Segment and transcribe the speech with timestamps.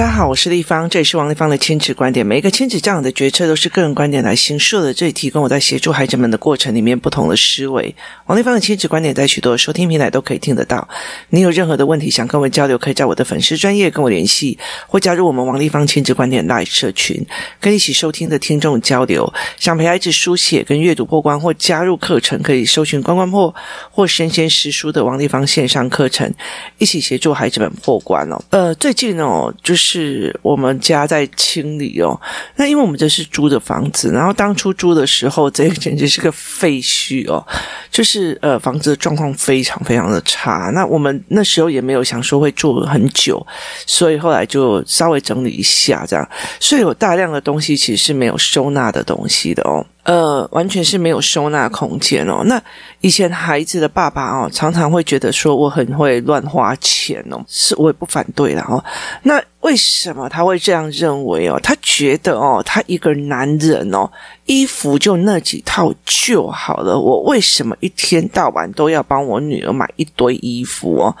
[0.00, 2.24] 大家好，我是立方，这里是王立方的亲子观点。
[2.24, 7.94] 每一个亲子这样的决策都是个人观点来形设的，这里提供我在协助孩子们的过程里面不同的思维。
[8.24, 10.88] 王立方的亲子观点在许多收听平台都可以听得到。
[11.28, 17.22] 你有任何的问题想跟我交流，可以在我的粉丝专业跟我联系，或加入我们王立方亲子观点 Live 社群，
[17.60, 19.30] 跟一起收听的听众交流。
[19.58, 23.54] 想陪孩子书写跟阅读破关，或加入课程，可以搜寻关关破
[23.90, 26.32] 或生鲜识书的王立方线上课程，
[26.78, 28.42] 一起协助孩子们破关哦。
[28.48, 29.89] 呃，最近哦，就是。
[29.90, 32.18] 是我们家在清理哦，
[32.54, 37.44] 那因为我们这是租的房子，然后当初租的时候，这个简直是个废墟哦，
[37.90, 40.70] 就是呃房子的状况非常非常的差。
[40.72, 43.44] 那我们那时候也没有想说会住很久，
[43.84, 46.28] 所以后来就稍微整理一下这样，
[46.60, 49.84] 所以有大量的东西其实是没有收纳的东西的哦。
[50.02, 52.42] 呃，完全是没有收纳空间哦。
[52.44, 52.60] 那
[53.00, 58.82] 以前孩子的爸爸哦，常常会觉得说我很会乱花钱哦，是我也不反对啦哦。
[59.22, 61.60] 那为什么他会这样认为哦？
[61.62, 64.10] 他觉得哦，他一个男人哦，
[64.46, 66.98] 衣服就那几套就好了。
[66.98, 71.14] 我为什么一天到晚都要帮我女儿买一堆衣服哦？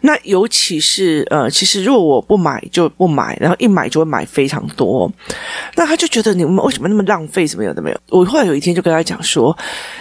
[0.00, 5.10] 那尤其是呃，其实如果我不买就不买，然后一买就会买非常多，
[5.74, 7.46] 那他就觉得你们为什么那么浪费？
[7.46, 8.00] 什么有的没有？
[8.10, 9.56] 我后来有一天就跟他讲说，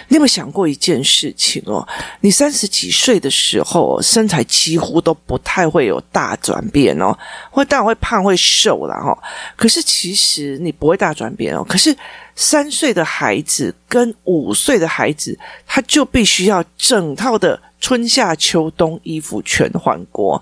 [0.07, 1.87] 你有没有想过一件事情哦？
[2.21, 7.17] 你三十几岁的时候，身材几乎都不太会有大转变哦，
[7.49, 9.17] 会当然会胖会瘦了哈。
[9.55, 11.65] 可是其实你不会大转变哦。
[11.67, 11.95] 可是
[12.35, 17.59] 三岁的孩子跟五岁的孩子，他就必须要整套的。
[17.79, 20.41] 春夏秋冬衣服全换过，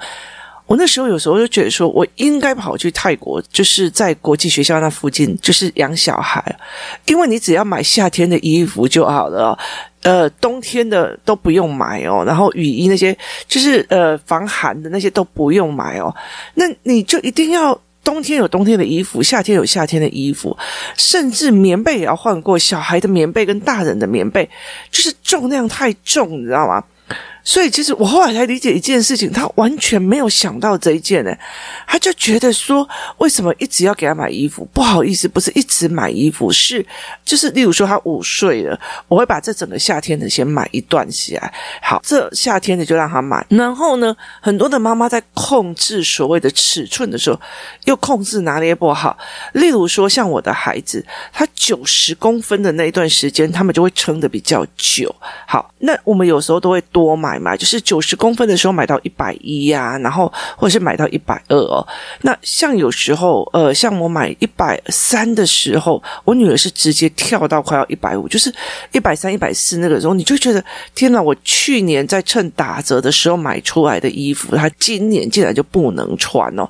[0.65, 6.43] 我那时候有时候就觉得说，我应该跑去泰国，就是在国际学校那附近，就是养小孩，
[7.05, 9.57] 因为你只要买夏天的衣服就好了，
[10.01, 13.15] 呃，冬天的都不用买哦，然后雨衣那些，
[13.47, 16.15] 就是呃防寒的那些都不用买哦，
[16.55, 20.57] 那你就一定要冬天有冬天的衣服，夏天有夏天的衣服，
[20.97, 24.49] 甚至棉被也要换过，小孩的棉被跟大人的棉被，
[24.89, 26.83] 就是重量太重，你知道吗？
[27.47, 31.31] 所以，其实我后来才理解一件事情，他完全没有想到这一件呢。
[31.85, 32.89] 他就觉得说，
[33.19, 34.67] 为什么一直要给他买衣服？
[34.73, 36.83] 不好意思，不是一直买衣服，是
[37.23, 41.53] 就是，例如说他五岁了，我会把这整个夏天的先买一段起来。
[41.83, 43.45] 好，这夏天的就让他买。
[43.49, 47.39] 然后呢，很多的妈妈在控制所谓的尺寸的时候，
[47.83, 49.15] 又控制拿捏不好。
[49.53, 55.15] 例如说，像我的孩子，他九十公分的那一段时间，他们就会撑得比较久。
[55.47, 57.34] 好，那我们有时候都会多买。
[57.39, 61.85] 买就是九十公分的时候买到一百一呀，然后或者是买到一百二哦。
[62.21, 68.53] 那像有时候，呃，像我买一百三的时候，我女儿是直接跳到快要一百五，就是
[68.91, 70.63] 一百三、一百四那个时候，你就觉得
[70.93, 71.21] 天哪！
[71.21, 76.69] 我去年在趁打折的时候买出来的衣服，她今年竟然就不能穿哦。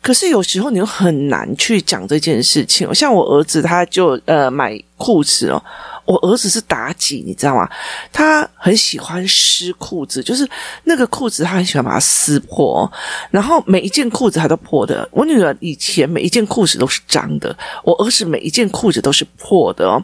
[0.00, 2.92] 可是有时候你又很难去讲这件事情哦。
[2.92, 5.62] 像我儿子，他就呃买裤子哦。
[6.04, 7.68] 我儿子是妲己，你知道吗？
[8.12, 10.48] 他很喜欢撕裤子，就是
[10.84, 12.90] 那个裤子，他很喜欢把它撕破，
[13.30, 15.08] 然后每一件裤子他都破的。
[15.12, 20.02] 我女儿以前每一件裤子都是脏的，我儿子每一件裤子都是破的哦。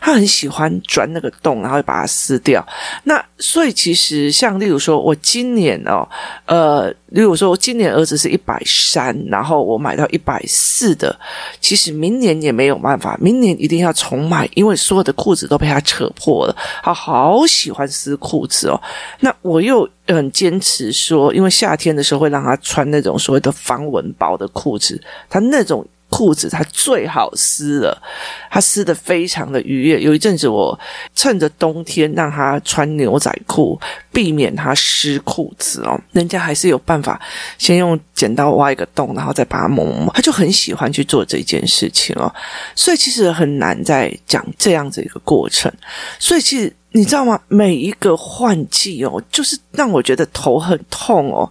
[0.00, 2.66] 他很喜欢钻那个洞，然后把它撕掉。
[3.04, 6.08] 那所以其实像例如说，我今年哦，
[6.46, 11.16] 呃，例如说我今年儿子是一百三，然后我买到一百四的，
[11.60, 15.46] 其实明年也没有办法，明年一定要重买，因为所有的裤子。
[15.46, 18.80] 都被他扯破了，他好喜欢撕裤子哦。
[19.20, 25.86] 那我又很坚持说，因为夏天的时候会让他穿那种所谓的防蚊包的裤子，他那种。
[26.08, 28.02] 裤子它最好撕了，
[28.50, 30.00] 它撕得非常的愉悦。
[30.00, 30.78] 有一阵子我
[31.14, 33.78] 趁着冬天让他穿牛仔裤，
[34.12, 36.00] 避免他湿裤子哦。
[36.12, 37.20] 人家还是有办法，
[37.58, 40.12] 先用剪刀挖一个洞，然后再把它抹抹。
[40.14, 42.32] 他就很喜欢去做这件事情哦。
[42.74, 45.70] 所以其实很难在讲这样子一个过程。
[46.18, 47.38] 所以其实你知道吗？
[47.48, 51.50] 每一个换季哦，就是让我觉得头很痛哦。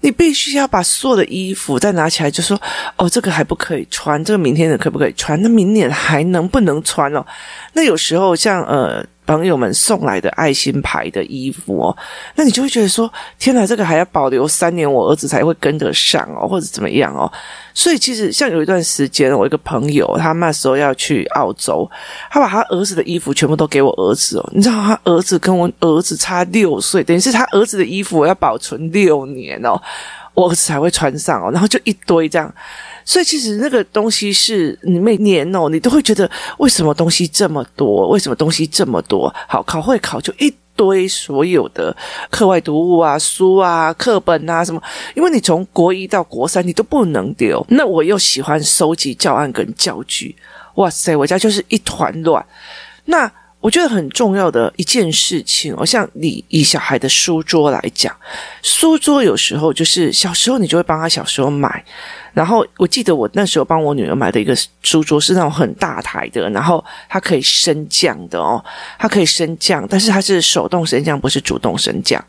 [0.00, 2.60] 你必须要把所有的衣服再拿起来，就说
[2.98, 5.40] ：“哦，这个还不可以穿，这个明天的可不可以穿？
[5.42, 7.24] 那明年还能不能穿哦？”
[7.72, 9.06] 那有时候像呃。
[9.30, 11.96] 朋友们送来的爱心牌的衣服哦，
[12.34, 17.30] 那你就会觉得说：天哪，这个还要保留三年，我儿子才会跟得上哦，或者怎么样哦？
[17.72, 21.88] 所以其实像有一段时间，我一个朋友，他那时候要去澳洲，
[22.28, 24.50] 他把他儿子的衣服全部都给我儿子哦。
[24.52, 29.80] 你知道他儿子跟我儿子差六岁，等于是他儿子的衣服我要保存六年哦，
[30.40, 31.50] 我儿子才会穿上哦。
[31.52, 32.52] 然后就一堆这样。
[33.04, 38.08] 所以其实那个东西是你每年哦，你都会觉得为什么东西这么多？
[38.08, 39.34] 为什么东西这么多？
[39.48, 41.94] 好，考会考就一堆所有的
[42.30, 44.80] 课外读物啊、书啊、课本啊什么，
[45.14, 47.64] 因为你从国一到国三你都不能丢。
[47.70, 50.36] 那我又喜欢收集教案跟教具，
[50.76, 52.44] 哇塞，我家就是一团乱。
[53.06, 58.14] 那我觉得很重要的一件事情，哦，像你以小孩的书桌来讲，
[58.62, 61.84] 书桌有时候就是小时候你就会帮他小时候买，
[62.32, 68.64] 然后我记得我那时候帮我女儿买的一个书桌是那种很大台的，然后它可以升降的哦，
[68.98, 72.24] 它可以升降，但是它是手动升降，不是主动升降。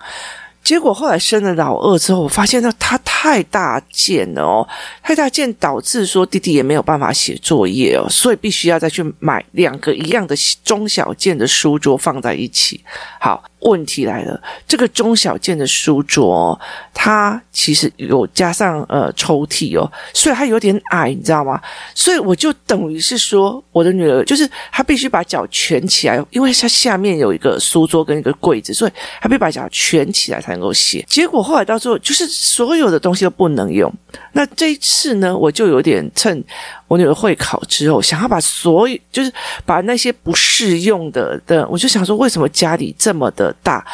[0.63, 4.67] 结果后来生了老二之后，我发现到他太大件了哦，
[5.03, 12.83] 太大件导致说弟弟也没有办法写作业哦，所以必须要再去买两个一样的中小件的书桌放在一起。
[13.19, 13.43] 好。
[13.61, 16.59] 问题来了，这个中小件的书桌哦，
[16.95, 21.61] 它其实有加上呃抽屉哦，所以它有点矮，你知道吗？
[21.93, 28.91] 所以我就等于是说，我的女儿就是她必须把脚蜷起来，因为她下面有一个书桌跟一个柜子，所以
[29.21, 31.05] 她必须把脚蜷起来才能够写。
[31.07, 33.93] 结果后来到最后，就是所有的东东西都不能用。
[34.31, 36.41] 那这一次呢，我就有点趁。
[36.87, 39.29] 我女儿会考之后，想要把所有，就是
[39.65, 43.85] 把那些不适用的的，我就想说，为什么家里这么的大，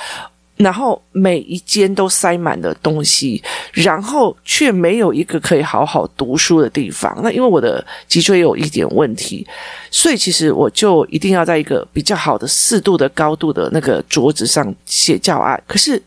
[0.56, 3.42] 然后每一间都塞满了东西，
[3.74, 7.20] 然后却没有一个可以好好读书的地方？
[7.24, 9.46] 那因为我的脊椎有一点问题，
[9.90, 15.60] 所以其实我就一定要在一个比较好的四度的高度的那个桌子上写教案。
[15.66, 16.00] 可是。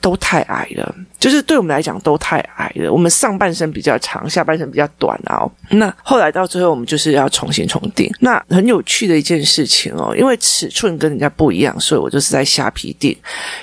[0.00, 2.92] 都太矮了，就是对我们来讲都太矮了。
[2.92, 5.42] 我们上半身比较长，下半身比较短啊。
[5.70, 8.08] 那后来到最后，我们就是要重新重订。
[8.20, 13.16] 那很有趣的一件事情哦，因为尺寸跟人家不一样，所以我就是在虾皮订，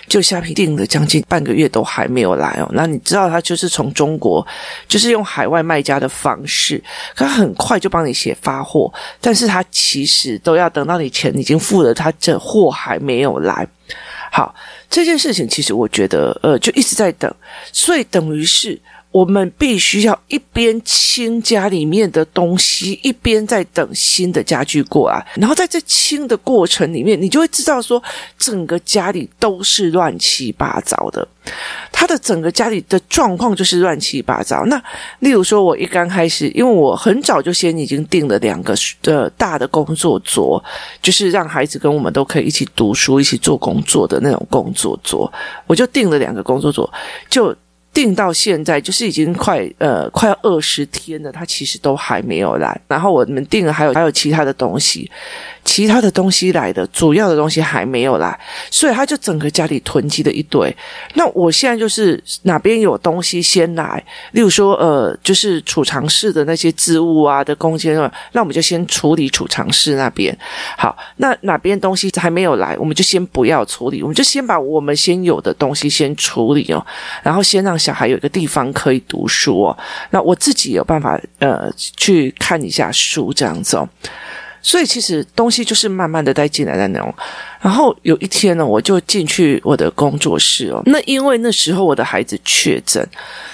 [0.08, 2.70] 就虾皮订了将近半个月都还没有来哦。
[2.74, 4.46] 那你知道他就是从中国，
[4.88, 6.84] 就是用海外卖家的方式，
[7.16, 13.66] 他很快就帮你写发货，但是他其实都要等到你钱已经付了，他这货还没有来。
[14.36, 14.54] 好，
[14.90, 17.34] 这件事情其实我觉得，呃，就一直在等，
[17.72, 18.78] 所以等于是。
[19.16, 25.26] 我们必须要一边清家里面的东西，一边在等新的家具过来。
[25.38, 28.04] 然后在这清的过程里面，你就会知道说，
[28.38, 31.26] 整个家里都是乱七八糟的。
[31.94, 34.66] 他的整个家里的状况就是乱七八糟。
[34.66, 34.76] 那
[35.20, 40.62] 例如说，我一刚开始，因为我很早就先已经订了两个的大的工作桌，
[41.02, 45.32] 就是让孩子跟我们都可以一起读书、一起做工作的那种工作桌，
[45.68, 46.92] 我就订了两个工作桌，
[47.30, 47.56] 就。
[47.96, 52.78] 订到现在就是已经快呃快要二十天了，他其实都还没有来。
[52.90, 55.10] 然后我们订了还有还有其他的东西，
[55.64, 58.38] 其他的东西来的，主要的东西还没有来，
[58.70, 60.76] 所以他就整个家里囤积了一堆。
[61.14, 64.04] 那我现在就是哪边有东西先来，
[64.34, 70.38] 例如说呃就是储藏室的那些置物啊的空间啊，那我们就先处理储藏室那边。
[70.78, 76.86] 好，那哪边东西还没有来，我们就先不要处理，我们就先把我们先有的东西先处理哦，
[77.24, 77.74] 然后先让。
[77.86, 79.78] 小孩有一个地方可以读书哦，
[80.10, 83.88] 那我自己有办法呃去看一下书这样子哦，
[84.66, 87.14] 所以其实东西就是慢慢的带进来的那种。
[87.62, 93.08] 然后有一天呢，我就进去我的工作室哦，那因为那时候我的孩子确诊，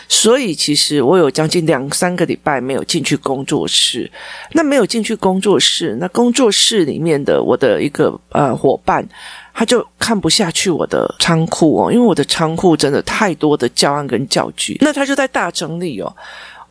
[0.08, 4.10] 所以其实我有将近两三个礼拜没有进去工作室。
[4.54, 9.06] 那没有进去工作室，那工作室里面的我的一个呃伙伴。
[9.54, 16.16] 他就看不下去我的仓库哦，因为我的仓库真的太多的教案跟教具，那他就在大整理哦。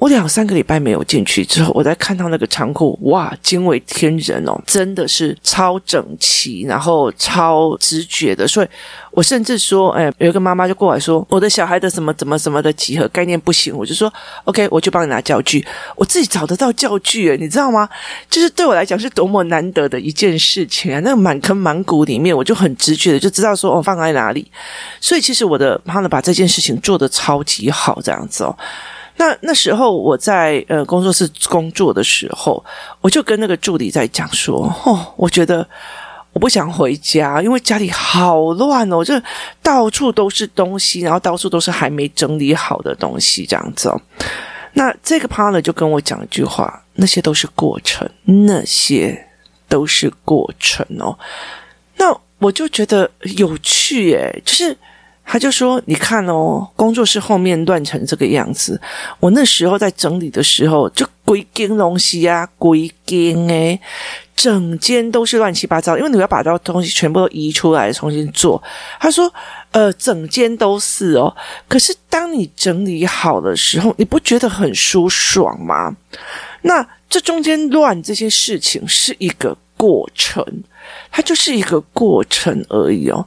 [0.00, 8.48] 我两三个礼拜没有进去之后，我再看到那个仓库，哇，惊为天人哦，真的是超整齐，然后超直觉的。
[8.48, 8.68] 所以
[9.10, 14.10] 我甚至说，哎，有一个妈妈就过来说，我的小孩的什么怎么什么的几何概念不行，我就说
[14.44, 15.62] ，OK，我就帮你拿教具，
[15.94, 17.86] 我自己找得到教具，诶，你知道吗？
[18.30, 20.98] 就是对我来讲是多么难得的一件事情啊！
[21.00, 24.50] 那个满坑满谷里面，我就很直觉的就知道说，我放在哪里。
[24.98, 28.56] 所以其实我的妈妈把这件事情做得超级好，这样子哦。
[29.16, 32.64] 那那时候我在呃工作室工作的时候，
[33.00, 35.66] 我就跟那个助理在讲说，哦，我觉得
[36.32, 39.14] 我不想回家，因为家里好乱哦，就
[39.62, 44.00] 到处都是东西，然后到处都是还没整理好的东西，这样子哦。
[44.72, 49.26] 那这个 partner 就跟我讲一句话，那些都是过程，那些
[49.68, 51.18] 都是过程哦。
[51.96, 54.76] 那我就觉得有趣诶，就是。
[55.32, 58.80] 他就说：“你看哦，工作室后面乱成这个样子。
[59.20, 63.80] 我那时候在整理的时候，就规间东西啊，规间诶，
[64.34, 65.96] 整间都是乱七八糟。
[65.96, 68.60] 因为你要把这东西全部都移出来重新做。”
[68.98, 69.32] 他说
[69.70, 71.32] ：“呃，整间都是哦。
[71.68, 75.94] 可是当你整理好的时候，你不觉得很舒爽吗？
[76.62, 80.44] 那这中间乱这些事情是一个。”过程，
[81.10, 83.26] 它就是一个过程而已哦。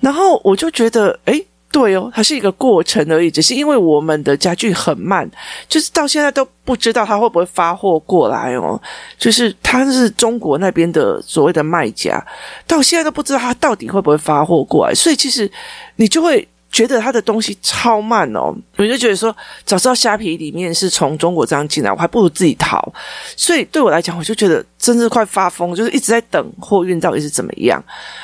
[0.00, 1.46] 然后我就觉得，诶。
[1.74, 5.28] 对哦，它是一个过程而已，只是因为我们的家具很慢，
[5.68, 8.80] 就是到现在都不知道他会不会发货过来哦。
[9.18, 12.24] 就是他是中国那边的所谓的卖家，
[12.64, 15.50] 到现在都不知道他到底会不会发货过来，所以其实
[15.96, 16.46] 你就会。
[16.74, 22.92] 觉得他的东西超慢哦，我就觉得说，早知道虾皮里面是从中国这样进来，我还不如自己淘。
[23.36, 27.80] 所以对我来讲，我就觉得真是快发疯，就是一直在等货运到底是怎么样。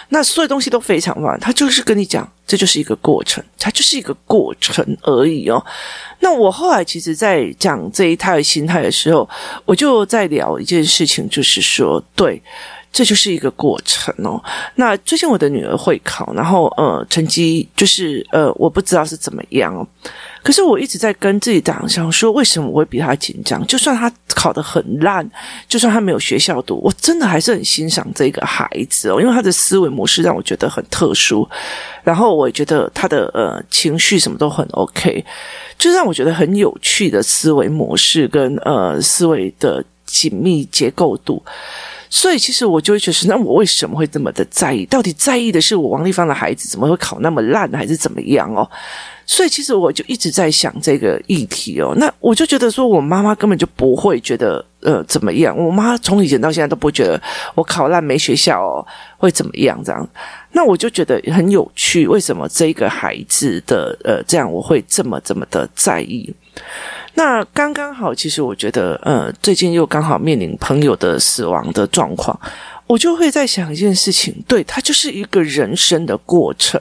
[0.09, 5.64] 那所有东西都非常慢，他就是跟你讲，这就是一个过程，它就是一个过程而已哦。
[6.19, 9.30] 那我后来其实，在讲这一套心态的时候，
[9.64, 12.42] 我就在聊一件事情，就是说，对。
[12.92, 14.42] 这就是一个过程哦。
[14.75, 19.87] 那最近我的女儿会考，然后呃，成绩就是呃，我不知道是怎么样哦。
[20.42, 23.64] 可是我一直在跟自己讲，想说为什么我会比她紧张？
[23.66, 25.28] 就算她考得很烂，
[25.68, 31.49] 就算她没有学校读，我真的还是很欣赏这个孩子哦，因为她的思维模式让我觉得很特殊。
[32.02, 35.25] 然后我也觉得她的呃情绪什么都很 OK，
[35.78, 41.42] 就让我觉得很有趣的思维模式跟呃思维的紧密结构度。
[42.12, 44.85] 所以，其实我就会觉得，那我为什么会这么的在意？
[44.87, 48.69] 到底在意的是我王丽芳的孩子怎么会考那么烂，还是怎么样哦？
[49.25, 51.95] 所以，其实我就一直在想这个议题哦。
[51.97, 55.57] 那我就觉得说，我妈妈根本就不会觉得呃怎么样。
[55.57, 57.21] 我妈从以前到现在都不会觉得
[57.55, 58.85] 我考烂没学校哦
[59.17, 60.09] 会怎么样这样。
[60.50, 66.35] 那我就觉得很有趣，为什么这个孩子的呃这样我会这么这么的在意？
[67.14, 72.38] 那刚刚好，其实我觉得，呃，最近又刚好面临朋友的死亡的状况，
[72.87, 76.81] 我就会在想一件事情，对，它就是一个人生的过程，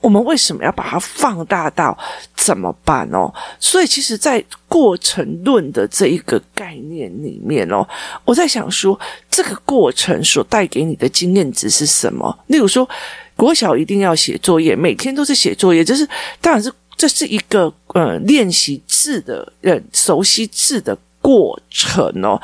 [0.00, 1.96] 我们为什么要把它放大到
[2.36, 3.32] 怎么办哦？
[3.58, 7.86] 所以，其实，在过程论的这一个概念里面哦，
[8.24, 8.98] 我在想说，
[9.30, 12.36] 这个过程所带给你的经验值是什么？
[12.48, 12.86] 例如说，
[13.36, 16.06] 国小一定要写作业，每天都是写作业，就是
[16.40, 16.70] 当然是。
[16.96, 22.40] 这是一个呃练习字的呃熟悉字的过程哦。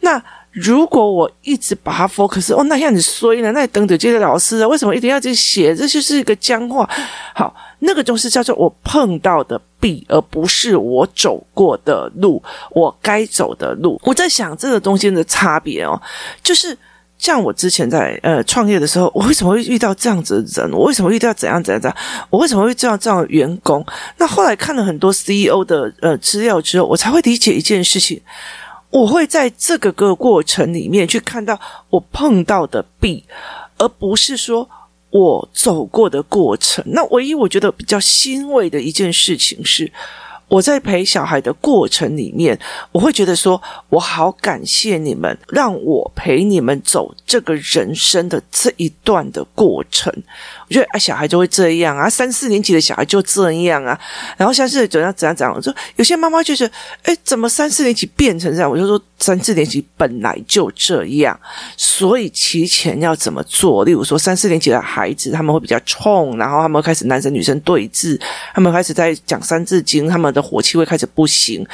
[0.00, 4.68] 那如果我一直把它 focus 哦，那样子衰了，那等等着接着老师啊？
[4.68, 5.74] 为什么一定要去写？
[5.74, 6.88] 这就是一个僵化。
[7.34, 14.00] 好，那个就是叫做我碰到的壁，而不是我走过的路，我该走的路。
[14.04, 16.00] 我在想这个东西的差别哦，
[16.42, 16.76] 就是。
[17.24, 20.70] 像我之前在呃创业的时候，我为什么会遇到这样子的人？
[20.70, 21.96] 我为什么遇到怎样怎样怎样？
[22.28, 23.82] 我为什么会这样这样的员工？
[24.18, 28.20] 那后来看了很多 CEO 的呃资料之后，我才会理解一件事情。
[28.90, 33.24] 我会在这个个过程里面去看到我碰到的壁，
[33.78, 34.68] 而不是说
[35.08, 36.84] 我走过的过程。
[36.88, 39.90] 那唯一我觉得比较欣慰的一件事情是。
[40.48, 42.58] 我在陪小孩的过程里面，
[42.92, 50.12] 我会觉得说，我好感谢你们，让我陪你们走这个人生的这一段的过程。
[50.68, 53.98] 我觉得啊，小孩就会这样啊，三四年级的小孩就这样啊，
[54.36, 55.54] 然后像是怎样怎样怎样。
[55.54, 56.70] 我说有些妈妈就是，
[57.02, 58.70] 哎，怎么三四年级变成这样？
[58.70, 61.38] 我就说三四年级本来就这样，
[61.76, 63.84] 所以提前要怎么做？
[63.84, 68.20] 例如说三四年级的孩子他们会比较冲，然后他们会开始男生女生对峙，
[68.54, 71.64] 他们开始在讲三字经，他们的火气会开始不行，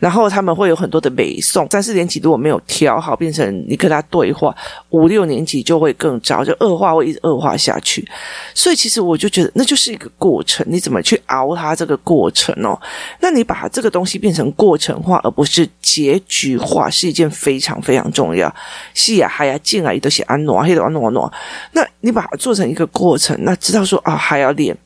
[0.00, 1.68] 然后他们会有很多的美颂。
[1.70, 4.56] 三四年级如果没有调好，变成你跟他对话，
[4.90, 8.06] 五六年级就会更糟，就恶化会一直恶化下去。
[8.54, 12.80] 所以其实我就觉得那就是一个过程，你怎么去熬它这个过程哦？
[13.20, 18.52] 那你把这个东西变成过程化，而不是结局化，是一件非常非常重要。
[18.94, 21.30] 是呀，还要进来都是安诺，黑的安诺诺。
[21.72, 24.76] 那你把它做成一个过程，那知道说啊，还要练，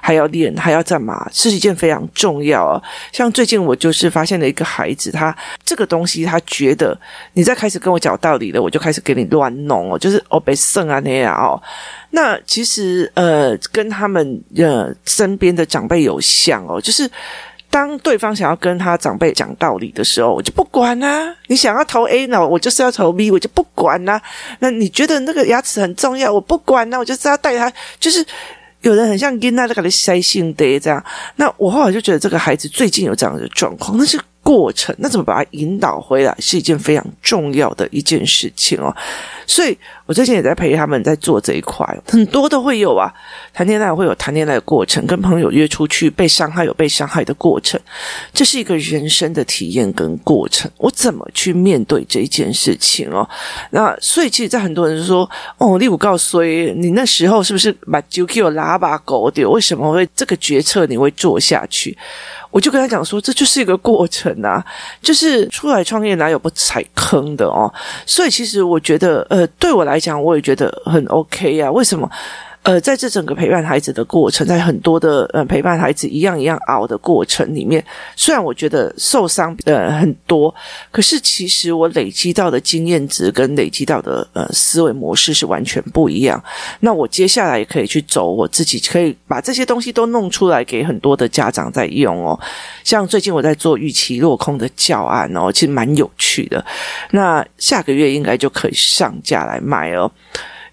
[0.00, 1.28] 还要练，还要干嘛？
[1.32, 2.82] 是一件非常重要啊。
[3.12, 6.98] 像最近我就是发现了一个孩子，他这个东西他觉得
[7.32, 11.60] 你在开始跟我讲道理了，我就开始给你乱弄哦，就是哦被剩啊那样哦。
[12.10, 17.08] 那其实呃，跟他们呃身边的长辈有像哦，就是
[17.70, 21.32] 当对方想要跟他长辈讲道理的时候，我就不管啊。
[21.46, 24.20] 你想要投 A 呢，我就是要投 B，我就不管啊。
[24.58, 27.72] 那你觉得那个牙齿很重要，我不管啊，我就是要带他。
[28.00, 28.26] 就是
[28.82, 31.04] 有人很像跟他那个的塞性的这样。
[31.36, 34.20] 那我后来就觉得这个孩子最近有这样的状况，那是。
[34.42, 38.92] 过程，那怎么把它引导回来，是一件非常重要的一件事情哦。
[39.50, 39.76] 所以
[40.06, 43.12] 我最近也在陪他们在做这一块，很多都会有啊。
[43.52, 47.78] 谈恋爱会有谈恋爱的过程，跟朋友约出去被伤害有被伤害的过程，
[48.32, 50.70] 这是一个人生的体验跟过程。
[50.76, 53.28] 我怎么去面对这一件事情哦？
[53.70, 55.28] 那所以其实，在很多人说
[55.58, 59.50] 哦，你有够衰，你那时候是不是把九 Q 拉把狗丢？
[59.50, 61.98] 为什么会这个决策你会做下去？
[62.52, 64.64] 我就跟他讲说，这就是一个过程啊，
[65.02, 67.72] 就是出来创业哪有不踩坑的哦。
[68.06, 69.39] 所以其实我觉得，呃。
[69.58, 71.72] 对我来讲，我也觉得很 OK 呀、啊。
[71.72, 72.10] 为什么？
[72.62, 77.82] 呃，在这整个陪伴孩子的过程，在很多的呃陪伴孩子一样一样熬的过程里面，
[78.14, 80.54] 虽然我觉得受伤呃很多，
[80.90, 86.42] 可是其实我累积到的经验值跟累积到的呃思维模式是完全不一样。
[86.80, 92.38] 那我接下来也可以去走我自己，可以把这些东西都弄出来给很多的家长在用哦。
[92.84, 96.62] 像最近我在做预期落空的教案哦，其实蛮有趣的。
[97.12, 100.12] 那下个月应该就可以上架来卖哦。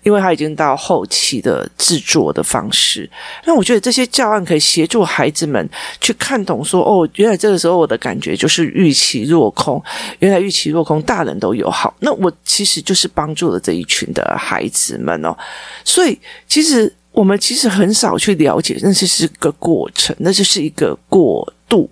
[0.08, 3.10] 因为他已经到后期的制作的方式，
[3.46, 9.84] 那我觉得这些教案可以协助孩子们去看懂说，哦，原来这个时候我的感觉就是预期落空，
[10.20, 15.36] 原来预期落空，大人都有好，那我其实就是帮助了这一群的孩子们哦，
[15.84, 21.54] 所以其实我们其实很少去了解，那就是个过程，那就是一个过。
[21.70, 21.90] 度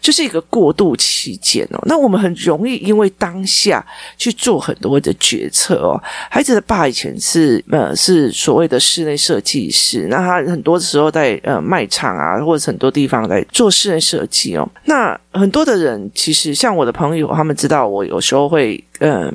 [0.00, 3.84] 就是一个过渡期间哦，那我们很容易因为当下
[4.18, 6.00] 去做很多的决策哦。
[6.28, 14.68] 孩子的爸以前是呃是所谓的室内设计师，那他很多时候在呃卖场啊，或者很多地方来做室内设计哦。
[14.84, 19.34] 那很多的人其实像我的朋友，他们知道我有时候会嗯、呃、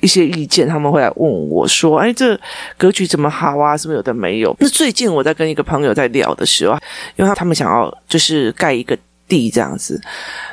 [0.00, 2.38] 一些意见，他们会来问我说：“哎，这
[2.76, 3.76] 格局怎么好啊？
[3.76, 6.76] 是不是有的没有？”那最近我在跟一个朋友在聊的时候，
[7.16, 8.98] 因为他他们想要就是盖一个。
[9.30, 9.98] 地这样子，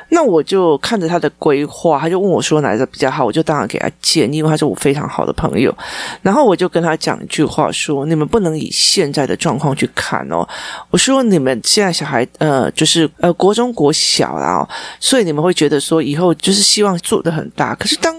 [0.10, 5.76] 那我就看着他的规划，他就问我说哪一个比较好，我就当然给他建议，因为他是我非常好的朋友。
[6.22, 10.48] 然后我就跟他讲一句话说：你们不能以现在的状况去看哦。
[10.92, 14.66] 我说你们现在小孩呃，就是呃国中国小啦，
[15.00, 18.16] 所以你们会觉得说以后就是希望做的很大，可是当。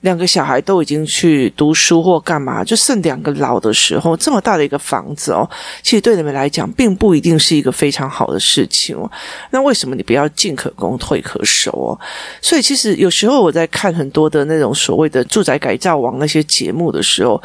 [0.00, 5.48] 两个小孩都已经去读书或干嘛，就剩两个老的时候，这么大的一个房子哦，
[5.82, 9.10] 其实对你们来讲，并不一定是一个非常好的事情哦。
[9.50, 11.98] 那为什么你不要进可攻退可守哦？
[12.40, 17.42] 所以其实有时候我在看很多的那种所谓的住宅改造王那些节目的时候，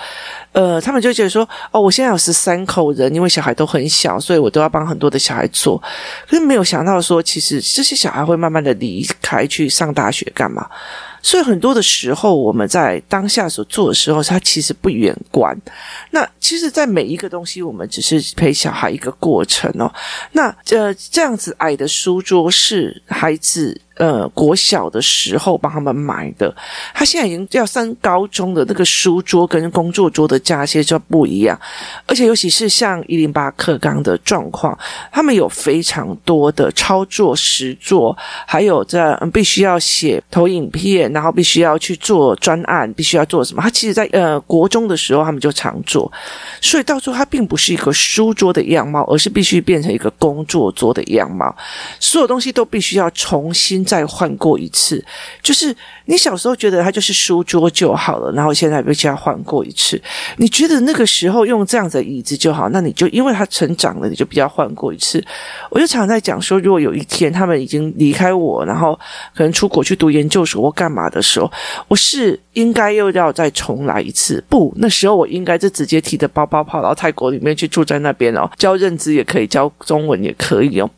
[0.52, 5.82] 呃，他们就觉得说，哦，我现在有十三口人，因为小孩都很小，所以我都要帮很多的小孩做，
[6.30, 10.68] 可是没有想到说，其实这些小孩会慢慢的离开去上大学干嘛？
[11.24, 15.60] 所以很多的时候，我们在当下所做的时候，它其实不远观。
[16.12, 19.92] 那其实，在每一个东西，我们只是陪小孩一个过程哦。
[20.34, 23.82] 那呃，这样子矮的书桌是孩子。
[23.96, 26.54] 呃，国小的时候帮他们买的，
[26.96, 31.60] 他现在已经要上高中的那个书桌跟工作桌的架些就不一样，
[32.08, 34.76] 而且尤其是像一零八课纲的状况，
[35.12, 43.62] 他们有非常多的操作实作，还有在、必须要写投影片，然后必须要去做专案，必须要做什么？
[43.62, 46.12] 他其实在呃国中的时候他们就常做，
[46.60, 51.56] 所以到时候他并不是一个书桌的样貌，而是必须变成一个工作桌的样貌，
[52.00, 53.83] 所有东西都必须要重新。
[53.84, 55.04] 再换过一次，
[55.42, 60.02] 就是你小时候觉得它就是书桌就好了，然后现在必须要换过一次。
[60.38, 65.24] 你觉得那个时候用这样的椅子就好，那你就因为他成长了，你就比较换过一次。
[65.70, 69.00] 我就常常在讲说，如果有一天他们已经离开我，然后
[69.36, 71.52] 可能出国去读研究所或干嘛的时候，
[71.88, 74.44] 我是应该又要再重来一次？
[74.50, 80.90] 不，那时候我应该就直接提着包包跑到泰国里面去住在那边哦，教认知也可以，教中文也可以哦。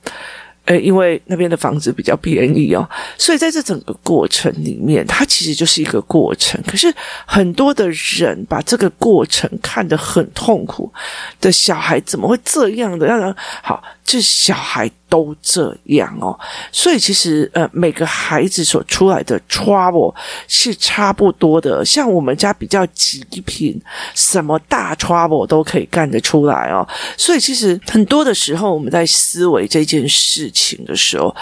[0.65, 6.60] 诶，因为那边的房子比较便宜哦，所以在这整个过程里面，它其实就是一个过程。
[6.67, 6.91] 可是
[7.25, 10.91] 很多的人把这个过程看得很痛苦
[11.39, 13.06] 的小孩，怎么会这样的？
[13.06, 14.89] 让人好，这小孩。
[15.08, 16.38] 都这样哦，
[16.72, 20.13] 所以其实呃，每个孩子所出来的 trouble
[20.48, 21.86] 是差不多的。
[21.86, 23.80] 像我们家比较极品，
[24.15, 26.86] 什么大 trouble 都可以干得出来哦。
[27.15, 31.34] 所以其实很多的时候，我们在思维这件事情的时候，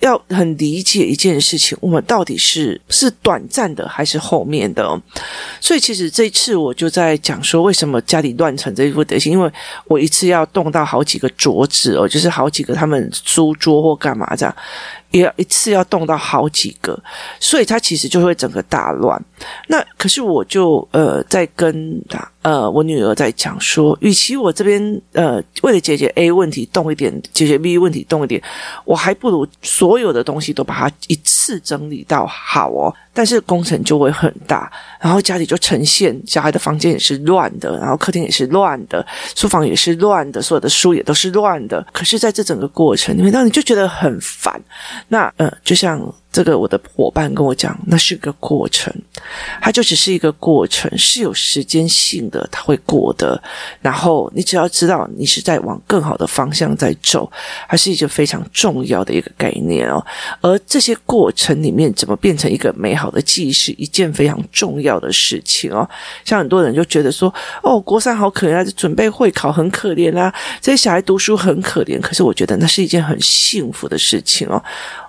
[0.00, 4.86] 要很理解一件事情：我们到底是是短暂的还是后面的？
[5.60, 9.32] 所以其实这次我就在讲说，为什么家里乱成这副德行？
[9.32, 9.50] 因为
[9.86, 13.10] 我一次要动到好几个桌子哦，就是好几个他们。
[13.36, 14.56] 书桌或干嘛这样，
[15.10, 16.98] 也要一次要动到好几个，
[17.40, 19.20] 所以他其实就会整个大乱。
[19.68, 28.42] 那可是我就呃在跟他呃我女儿在讲说，与其我这边呃为了解决 A 问题动一点，解决 B 问题动一点，
[28.84, 32.94] 我还不如所有的东西都把它一次整理到好哦。
[33.12, 41.86] 但是工程就会很大，然后家里就呈现小孩的房间也是乱的，然后客厅也是乱的，书房也是乱的，所有的书也都是乱的。
[41.92, 44.60] 可是，在这整个过程里面，当你就觉得很烦。
[45.08, 46.12] 那呃，就像。
[46.36, 48.92] 这个我的伙伴跟我讲，那是个过程，
[49.58, 53.42] 它就只是一个过程，是有时间性的，它会过的。
[53.80, 57.32] 然后你只要知道你是在往更好的方向在走，
[57.66, 60.04] 它是一个非常重要的一个概念哦。
[60.42, 65.88] 而这些过程里面怎么变成一个美好的记忆，是一件非常重要的事情哦。
[66.22, 71.98] 像很多人就觉得说，哦，国三好可怜啊，准备会考很可怜啊，这些小孩读书很可怜。
[71.98, 74.62] 可是我觉得那是一件很幸福的事情哦。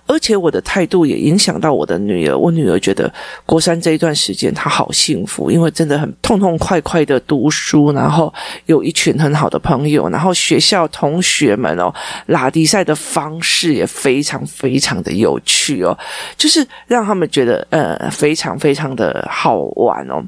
[0.07, 2.37] 而且我的态度也影响到我的女儿。
[2.37, 3.11] 我女儿觉得
[3.45, 8.33] 国三这一段时间她好幸福，因为真的很痛痛快快的读书，然后
[8.65, 11.93] 有一群很好的朋友，然后学校同学们哦，
[12.27, 15.97] 拉迪赛的方式也非常非常的有趣哦，
[16.37, 20.23] 就是让他们觉得呃非常非常的好玩哦。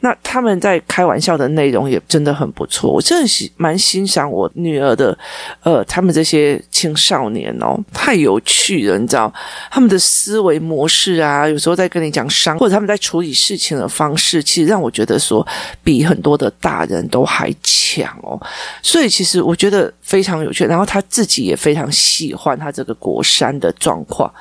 [0.00, 5.16] 那他们在开玩笑的内容也真的很不错，我真的喜蛮欣赏我女儿的，
[5.62, 9.21] 呃，他们这些青少年哦，太有趣了，你知道。
[9.70, 15.46] 他们的思维模式啊，有时候在跟你讲商，或者他们在处理事情的方式，其实让我觉得说
[15.84, 18.40] 比很多的大人都还强哦。
[18.82, 20.64] 所以其实我觉得非常有趣。
[20.64, 24.32] 然后他自己也非常喜欢他这个国山的状况，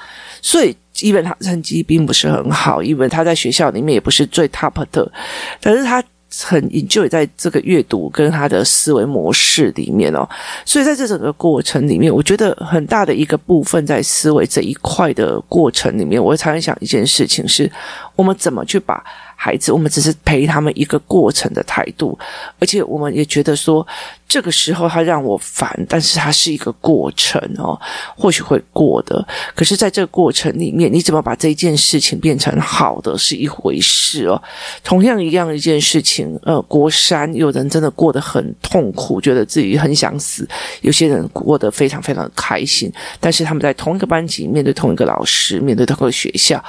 [0.42, 5.12] 所以因为他成绩并不是很好，因为他在学校里面也不是最 top 的，
[5.60, 6.04] 但是他。
[6.46, 10.28] 很就也在这个阅读跟他的思维模式里面哦，
[10.66, 17.70] 所以在这整个过程里面，我觉得很大的一个部分在思维这一块的过程里面，我常常想一件事情是，
[18.16, 19.04] 我们怎么去把。
[19.44, 22.16] 孩子，我们只是陪他们一个过程的态度，
[22.60, 23.86] 而且我们也觉得说，
[24.28, 27.76] 这个时候他让我烦，但是它是一个过程哦，
[28.16, 29.28] 或许会过的。
[29.56, 34.40] 可是，在这个过程里面，你怎么把这件事情变成好的是一回事哦。
[34.84, 40.46] 同样一样一件事情，呃，国山有人真的过得很痛苦，觉得自己很想死；
[40.82, 46.64] 有些人过得非常非常开心，但是他们在同一个班级，面对同一个老师，面对同一个学校，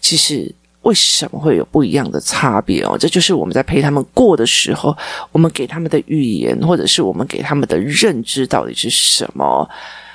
[0.00, 0.54] 其实。
[0.82, 2.96] 为什么会有不一样的差别哦？
[2.98, 4.96] 这就是我们在陪他们过的时候，
[5.30, 9.68] 我们给他们的语言，或者是我们给他们的认知到底是什么？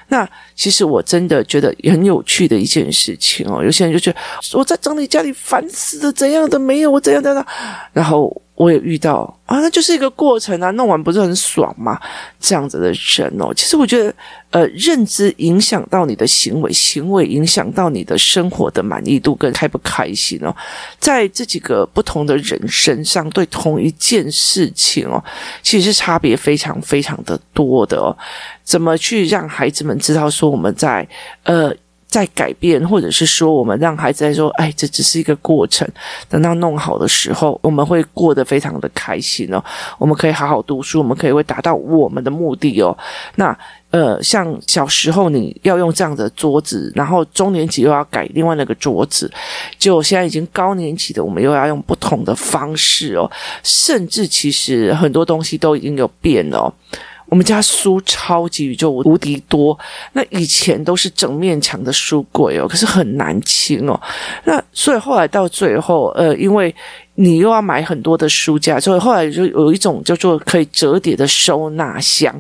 [0.09, 3.63] 那其实我真的觉得很有趣的一件事情哦。
[3.63, 4.19] 有些人就觉得
[4.57, 7.45] 我在整理家里烦死了，怎样的没有我怎样的，
[7.91, 8.41] 然后。
[8.57, 11.99] 我也遇到啊，那就是一个过程啊，弄完不是很爽吗？
[12.39, 14.11] 这样子的人哦，其实我觉得，
[14.49, 20.51] 呃，认知影响到你的行为，行为影响到你的生活的满意度跟开不开心哦，
[20.99, 25.23] 在这几个不同的人身上，对同一件事情哦，
[25.61, 28.17] 其实差别非常非常的多的哦。
[28.63, 31.07] 怎么去让孩子们知道说我们在
[31.43, 31.71] 呃。
[32.07, 35.87] 在改变，或者是说，我们让孩子来说，哎，这只是一个过程。
[36.29, 39.63] 等到弄好的时候，我们会过得非常的开心哦。
[39.97, 42.97] 我们可以好好读书，我们可以会达到我们的目的哦。
[43.35, 43.57] 那
[43.91, 49.31] 呃，像小时候你要用这样的桌子，然后中年级又要改另外那个桌子，
[49.77, 53.29] 就现在已经高年级的，我们又要用不同的方式哦。
[53.63, 56.73] 甚至其实很多东西都已经有变了哦。
[57.27, 59.77] 我们家书超级宇宙无敌多，
[60.13, 63.99] 那以前都是整面墙的书柜哦，可是很难清哦。
[64.45, 66.73] 那所以后来到最后，呃，因为
[67.19, 72.33] 你又要买很多的书架，所以后来就有一种叫做可以折叠的收纳箱。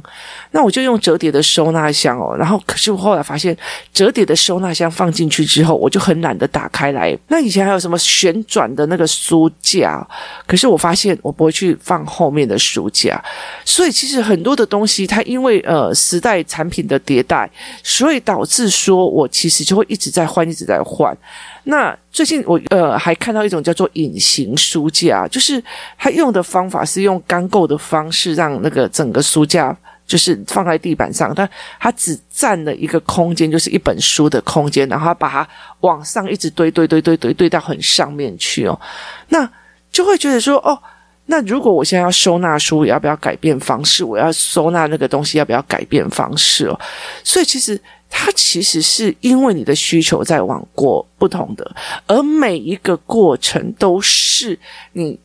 [0.51, 3.57] 那我就用折叠的收纳箱哦，然后可是我后来发现，
[3.91, 7.17] 折叠的收纳箱放进去之后，我就很懒得打开来。
[7.27, 10.07] 那以前还有什么旋转的那个书架，
[10.45, 13.19] 可是我发现我不会去放后面的书架。
[13.65, 17.49] 所以其实很多的东西，它因为呃时代产品的迭代，
[17.81, 21.17] 所以导致说我其实就会一直在换，一直在换。
[21.69, 25.61] 那最近我呃还看到一种叫做隐形书架，就是
[25.97, 29.75] 它用的方法是用钢构的方式，让那个整个书架
[30.05, 35.47] 就是放在地板上，但它只占了一个空间，就是一本书的空间，然后把它
[35.81, 38.79] 往上一直堆堆堆堆堆堆，堆到很上面去哦，
[39.27, 39.49] 那
[39.91, 40.79] 就会觉得说哦。
[41.29, 44.01] 那如果我现在要收纳书，要不要改变方式？
[44.01, 46.79] 我要收纳那个东西，要不要改变方式哦？
[47.21, 47.77] 所以其实
[48.09, 51.75] 它其实是因为你的需求在往过不同的，
[52.07, 54.59] 而每一个过程都是
[54.93, 55.19] 你。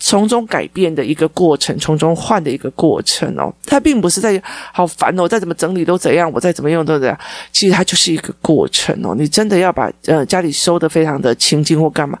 [0.00, 4.40] 从中改变的一个过程，从中换的一个过程哦，它并不是在
[4.72, 7.18] 好烦哦，再怎么整理都怎样，我再怎么用都怎样。
[7.52, 9.14] 其实它就是一个过程哦。
[9.16, 12.18] 你真的要把呃家里收得非常的清净或干嘛？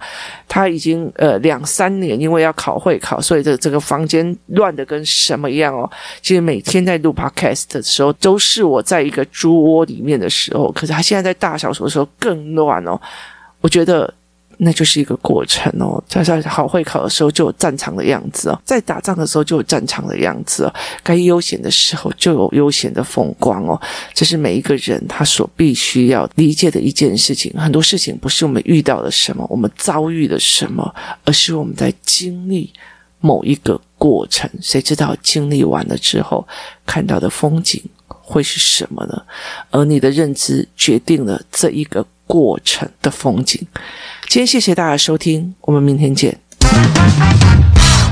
[0.48, 5.88] 他已经呃两三年，因为要考会考，所以这这个房间乱的跟什么一样哦。
[6.20, 13.00] 其实每天在录 podcast 的时候，都是我在一个猪窝里面的时候，可是他现在在大扫除的时候更乱哦。
[13.60, 14.12] 我觉得。
[14.58, 16.02] 那就是一个过程哦。
[16.08, 23.80] 在在好会考的时候就有战场的样子哦，在打仗的时候就有战场的样子哦，该悠闲的时候就有悠闲的风光哦。
[24.12, 27.52] 这是每一个人他所必须要理解的一件事情。
[27.58, 30.94] 很多事情不是我们遇到了什么，我们遭遇了什么，
[31.24, 32.72] 而是我们在经历
[33.20, 34.50] 某一个过程。
[34.60, 36.46] 谁知道经历完了之后
[36.84, 39.22] 看到的风景会是什么呢？
[39.70, 43.60] 而你的认知决定了这一个过程的风景。
[44.28, 46.38] 今天谢谢大家收听，我们明天见。